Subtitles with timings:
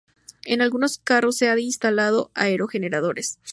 [0.45, 3.37] En algunos cerros se han instalado aerogeneradores.